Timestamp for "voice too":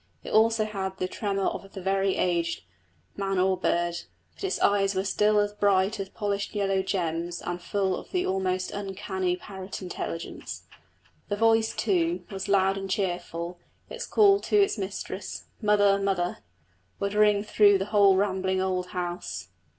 11.35-12.25